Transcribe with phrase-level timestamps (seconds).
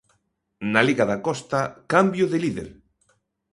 [0.71, 1.59] Na liga da Costa,
[1.93, 2.69] cambio de líder.